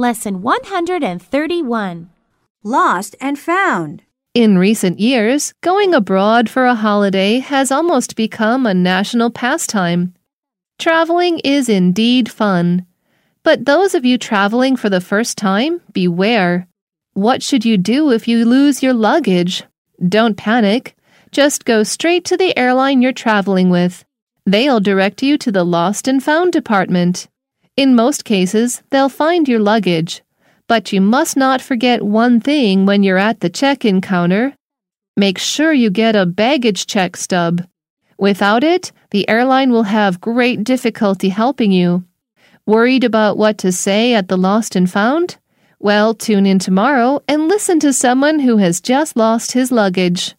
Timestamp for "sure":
35.38-35.72